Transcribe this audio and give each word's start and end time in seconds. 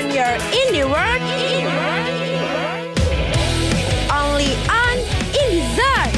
on 0.00 0.08
your 0.16 0.32
indie 0.56 0.86
world. 0.88 1.20
Only 4.08 4.52
on 4.72 4.96
Indie 5.36 5.64
Zone. 5.76 6.16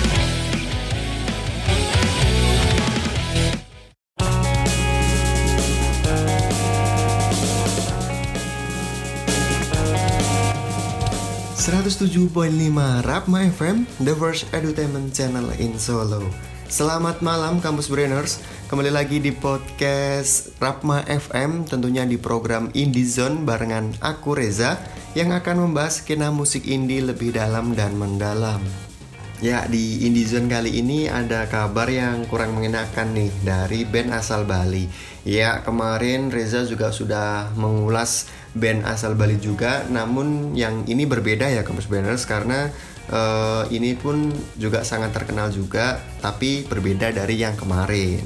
lima 12.51 13.03
Rapma 13.05 13.51
FM, 13.51 13.87
the 13.99 14.15
first 14.15 14.47
edutainment 14.53 15.17
channel 15.17 15.51
in 15.59 15.79
Solo. 15.79 16.52
Selamat 16.73 17.21
malam 17.21 17.61
Kampus 17.61 17.93
Brainers, 17.93 18.41
kembali 18.73 18.97
lagi 18.97 19.21
di 19.21 19.29
podcast 19.29 20.57
Rapma 20.57 21.05
FM, 21.05 21.69
tentunya 21.69 22.09
di 22.09 22.17
program 22.17 22.73
Indie 22.73 23.05
Zone 23.05 23.45
barengan 23.45 23.93
aku 24.01 24.41
Reza 24.41 24.81
yang 25.13 25.37
akan 25.37 25.69
membahas 25.69 26.01
skena 26.01 26.33
musik 26.33 26.65
indie 26.65 27.05
lebih 27.05 27.37
dalam 27.37 27.77
dan 27.77 27.93
mendalam. 28.01 28.65
Ya, 29.45 29.69
di 29.69 30.09
Indie 30.09 30.25
Zone 30.25 30.49
kali 30.49 30.81
ini 30.81 31.13
ada 31.13 31.45
kabar 31.45 31.93
yang 31.93 32.25
kurang 32.25 32.57
mengenakan 32.57 33.21
nih 33.21 33.29
dari 33.45 33.85
band 33.85 34.17
asal 34.17 34.49
Bali. 34.49 34.89
Ya, 35.29 35.61
kemarin 35.61 36.33
Reza 36.33 36.65
juga 36.65 36.89
sudah 36.89 37.53
mengulas 37.53 38.33
band 38.57 38.89
asal 38.89 39.13
Bali 39.13 39.37
juga, 39.37 39.85
namun 39.93 40.57
yang 40.57 40.89
ini 40.89 41.05
berbeda 41.05 41.53
ya 41.53 41.69
Kampus 41.69 41.85
Brainers 41.85 42.25
karena 42.25 42.73
uh, 43.11 43.65
ini 43.73 43.99
pun 43.99 44.31
juga 44.55 44.87
sangat 44.87 45.11
terkenal 45.11 45.51
juga 45.51 45.99
tapi 46.23 46.63
berbeda 46.69 47.11
dari 47.11 47.43
yang 47.43 47.59
kemarin. 47.59 48.23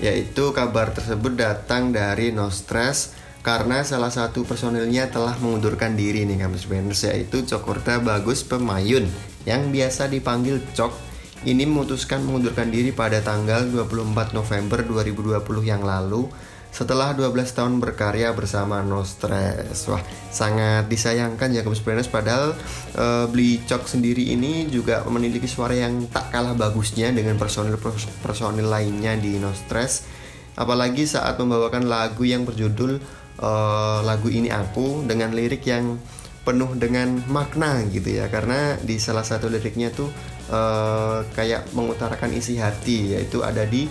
Yaitu 0.00 0.54
kabar 0.54 0.94
tersebut 0.94 1.34
datang 1.36 1.90
dari 1.90 2.30
No 2.30 2.48
Stress 2.48 3.16
karena 3.40 3.80
salah 3.80 4.12
satu 4.12 4.44
personilnya 4.44 5.08
telah 5.08 5.32
mengundurkan 5.40 5.96
diri 5.96 6.28
nih 6.28 6.44
kampus 6.44 6.68
Banners 6.68 7.08
yaitu 7.08 7.40
Cokorda 7.48 7.96
Bagus 8.00 8.44
Pemayun 8.44 9.08
yang 9.48 9.72
biasa 9.72 10.12
dipanggil 10.12 10.60
Cok. 10.76 11.08
Ini 11.40 11.64
memutuskan 11.64 12.20
mengundurkan 12.20 12.68
diri 12.68 12.92
pada 12.92 13.24
tanggal 13.24 13.64
24 13.64 14.36
November 14.36 14.84
2020 14.84 15.40
yang 15.64 15.80
lalu 15.80 16.28
setelah 16.70 17.12
12 17.12 17.34
tahun 17.50 17.82
berkarya 17.82 18.30
bersama 18.32 18.80
No 18.80 19.02
Stress. 19.02 19.90
Wah, 19.90 20.00
sangat 20.30 20.86
disayangkan 20.86 21.50
ya 21.50 21.66
Kemus 21.66 21.82
padahal 21.82 22.54
uh, 22.94 23.26
Beli 23.26 23.58
Cok 23.66 23.90
sendiri 23.90 24.30
ini 24.30 24.70
juga 24.70 25.02
memiliki 25.06 25.50
suara 25.50 25.74
yang 25.74 26.06
tak 26.08 26.30
kalah 26.30 26.54
bagusnya 26.54 27.10
dengan 27.10 27.36
personil-personil 27.36 28.66
lainnya 28.66 29.18
di 29.18 29.36
No 29.42 29.50
Stress. 29.50 30.06
Apalagi 30.54 31.06
saat 31.06 31.38
membawakan 31.38 31.90
lagu 31.90 32.22
yang 32.22 32.46
berjudul 32.46 33.02
uh, 33.42 34.00
lagu 34.06 34.28
ini 34.30 34.52
aku 34.52 35.02
dengan 35.08 35.34
lirik 35.34 35.66
yang 35.66 35.98
penuh 36.40 36.72
dengan 36.72 37.20
makna 37.28 37.84
gitu 37.92 38.16
ya 38.16 38.26
karena 38.32 38.80
di 38.80 38.96
salah 38.96 39.22
satu 39.22 39.52
liriknya 39.52 39.92
tuh 39.92 40.08
uh, 40.48 41.20
kayak 41.36 41.68
mengutarakan 41.76 42.32
isi 42.32 42.56
hati 42.56 43.12
yaitu 43.12 43.44
ada 43.44 43.68
di 43.68 43.86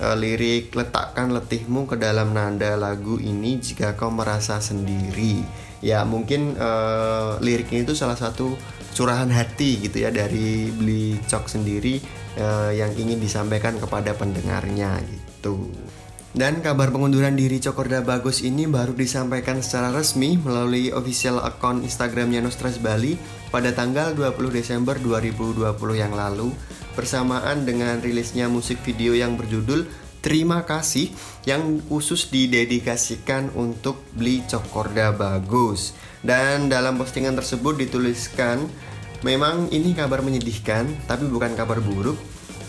uh, 0.00 0.16
lirik 0.16 0.72
letakkan 0.72 1.30
letihmu 1.30 1.86
ke 1.86 2.00
dalam 2.00 2.32
nada 2.32 2.74
lagu 2.74 3.20
ini 3.20 3.60
jika 3.60 3.94
kau 3.94 4.10
merasa 4.10 4.58
sendiri. 4.58 5.44
Ya 5.80 6.04
mungkin 6.04 6.56
uh, 6.60 7.40
lirik 7.40 7.72
ini 7.72 7.88
salah 7.92 8.16
satu 8.16 8.56
curahan 8.96 9.30
hati 9.30 9.80
gitu 9.86 10.02
ya 10.02 10.10
dari 10.10 10.68
beli 10.74 11.16
cok 11.24 11.46
sendiri 11.46 12.00
uh, 12.36 12.72
yang 12.74 12.92
ingin 12.96 13.20
disampaikan 13.20 13.78
kepada 13.78 14.12
pendengarnya 14.16 15.00
gitu. 15.06 15.70
Dan 16.30 16.62
kabar 16.62 16.94
pengunduran 16.94 17.34
diri 17.34 17.58
Cokorda 17.58 18.06
Bagus 18.06 18.46
ini 18.46 18.62
baru 18.62 18.94
disampaikan 18.94 19.58
secara 19.66 19.90
resmi 19.90 20.38
melalui 20.38 20.94
official 20.94 21.42
account 21.42 21.82
Instagramnya 21.82 22.38
Nostras 22.38 22.78
Bali 22.78 23.18
pada 23.50 23.74
tanggal 23.74 24.14
20 24.14 24.38
Desember 24.54 24.94
2020 24.94 25.74
yang 25.98 26.14
lalu 26.14 26.54
bersamaan 27.00 27.64
dengan 27.64 27.96
rilisnya 28.04 28.52
musik 28.52 28.84
video 28.84 29.16
yang 29.16 29.40
berjudul 29.40 29.88
Terima 30.20 30.68
kasih 30.68 31.08
yang 31.48 31.80
khusus 31.88 32.28
didedikasikan 32.28 33.56
untuk 33.56 34.04
beli 34.12 34.44
Cokorda 34.44 35.16
Bagus. 35.16 35.96
Dan 36.20 36.68
dalam 36.68 37.00
postingan 37.00 37.32
tersebut 37.40 37.80
dituliskan, 37.80 38.68
memang 39.24 39.72
ini 39.72 39.96
kabar 39.96 40.20
menyedihkan, 40.20 41.08
tapi 41.08 41.24
bukan 41.24 41.56
kabar 41.56 41.80
buruk 41.80 42.20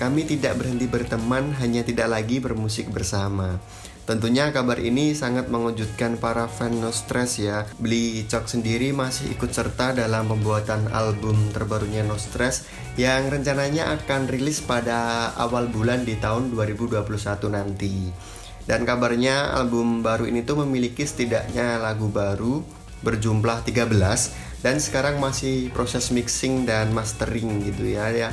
kami 0.01 0.25
tidak 0.25 0.57
berhenti 0.57 0.89
berteman, 0.89 1.53
hanya 1.61 1.85
tidak 1.85 2.09
lagi 2.09 2.41
bermusik 2.41 2.89
bersama. 2.89 3.61
Tentunya 4.01 4.49
kabar 4.49 4.81
ini 4.81 5.13
sangat 5.13 5.47
mengejutkan 5.53 6.17
para 6.17 6.49
fan 6.49 6.81
No 6.81 6.89
Stress 6.89 7.37
ya. 7.37 7.69
Beli 7.77 8.25
Cok 8.25 8.49
sendiri 8.49 8.89
masih 8.91 9.29
ikut 9.37 9.53
serta 9.53 9.93
dalam 9.93 10.25
pembuatan 10.25 10.89
album 10.89 11.37
terbarunya 11.53 12.01
No 12.01 12.17
Stress 12.17 12.65
yang 12.97 13.29
rencananya 13.29 13.93
akan 14.01 14.25
rilis 14.25 14.65
pada 14.65 15.31
awal 15.37 15.69
bulan 15.69 16.01
di 16.01 16.17
tahun 16.17 16.49
2021 16.49 16.97
nanti. 17.53 18.09
Dan 18.65 18.89
kabarnya 18.89 19.53
album 19.53 20.01
baru 20.01 20.25
ini 20.25 20.41
tuh 20.41 20.65
memiliki 20.65 21.05
setidaknya 21.05 21.77
lagu 21.77 22.09
baru 22.09 22.61
berjumlah 23.05 23.65
13 23.65 24.61
dan 24.61 24.77
sekarang 24.77 25.17
masih 25.17 25.73
proses 25.73 26.13
mixing 26.13 26.69
dan 26.69 26.93
mastering 26.93 27.65
gitu 27.65 27.97
ya 27.97 28.13
ya 28.13 28.29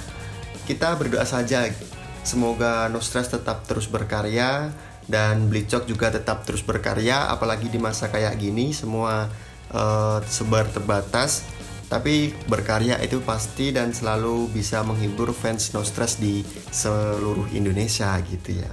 kita 0.68 0.92
berdoa 1.00 1.24
saja 1.24 1.72
semoga 2.20 2.92
No 2.92 3.00
Stress 3.00 3.32
tetap 3.32 3.64
terus 3.64 3.88
berkarya 3.88 4.68
dan 5.08 5.48
Blicok 5.48 5.88
juga 5.88 6.12
tetap 6.12 6.44
terus 6.44 6.60
berkarya 6.60 7.32
apalagi 7.32 7.72
di 7.72 7.80
masa 7.80 8.12
kayak 8.12 8.36
gini 8.36 8.76
semua 8.76 9.26
uh, 9.72 10.20
sebar 10.28 10.68
terbatas. 10.68 11.48
Tapi 11.88 12.36
berkarya 12.44 13.00
itu 13.00 13.24
pasti 13.24 13.72
dan 13.72 13.96
selalu 13.96 14.52
bisa 14.52 14.84
menghibur 14.84 15.32
fans 15.32 15.72
No 15.72 15.80
Stress 15.80 16.20
di 16.20 16.44
seluruh 16.68 17.48
Indonesia 17.56 18.12
gitu 18.28 18.60
ya. 18.60 18.68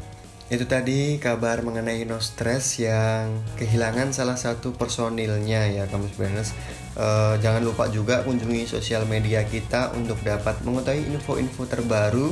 Itu 0.51 0.67
tadi 0.67 1.15
kabar 1.15 1.63
mengenai 1.63 2.03
No 2.03 2.19
Stress 2.19 2.75
yang 2.83 3.39
kehilangan 3.55 4.11
salah 4.11 4.35
satu 4.35 4.75
personilnya 4.75 5.63
ya 5.71 5.87
kamu 5.87 6.11
sebenarnya 6.11 6.43
Uh, 6.95 7.35
jangan 7.43 7.59
lupa 7.59 7.91
juga 7.91 8.23
kunjungi 8.23 8.71
sosial 8.71 9.03
media 9.03 9.43
kita 9.43 9.91
untuk 9.99 10.15
dapat 10.23 10.55
mengetahui 10.63 11.11
info-info 11.11 11.67
terbaru. 11.67 12.31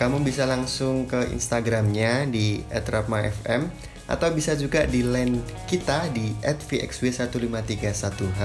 Kamu 0.00 0.24
bisa 0.24 0.48
langsung 0.48 1.04
ke 1.04 1.28
Instagramnya 1.28 2.24
di 2.24 2.64
@rapmafm 2.72 3.68
atau 4.08 4.32
bisa 4.32 4.56
juga 4.56 4.88
di 4.88 5.04
line 5.04 5.44
kita 5.68 6.08
di 6.16 6.32
@vxw1531h. 6.40 8.40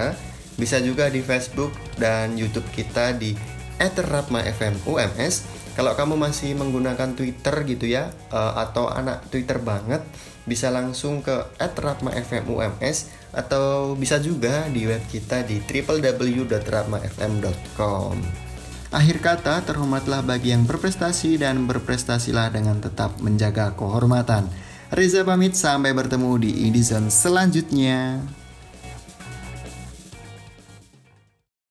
Bisa 0.60 0.84
juga 0.84 1.08
di 1.08 1.24
Facebook 1.24 1.72
dan 1.96 2.36
YouTube 2.36 2.68
kita 2.76 3.16
di 3.16 3.32
@rapmafmums. 3.80 5.53
Kalau 5.74 5.98
kamu 5.98 6.22
masih 6.22 6.54
menggunakan 6.54 7.18
Twitter 7.18 7.66
gitu 7.66 7.90
ya 7.90 8.14
uh, 8.30 8.62
atau 8.62 8.94
anak 8.94 9.26
Twitter 9.34 9.58
banget, 9.58 10.06
bisa 10.46 10.70
langsung 10.70 11.26
ke 11.26 11.34
@rapmafmums 11.58 13.10
atau 13.34 13.98
bisa 13.98 14.22
juga 14.22 14.70
di 14.70 14.86
web 14.86 15.02
kita 15.10 15.42
di 15.42 15.58
www.rapmafm.com. 15.66 18.16
Akhir 18.94 19.26
kata, 19.26 19.66
terhormatlah 19.66 20.22
bagi 20.22 20.54
yang 20.54 20.70
berprestasi 20.70 21.42
dan 21.42 21.66
berprestasilah 21.66 22.54
dengan 22.54 22.78
tetap 22.78 23.18
menjaga 23.26 23.74
kehormatan. 23.74 24.46
Reza 24.94 25.26
pamit 25.26 25.58
sampai 25.58 25.98
bertemu 25.98 26.38
di 26.38 26.70
Indizone 26.70 27.10
selanjutnya. 27.10 28.22